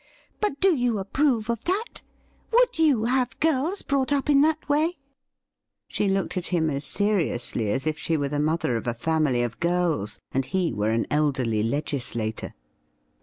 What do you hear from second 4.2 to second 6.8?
in that way?' She looked at him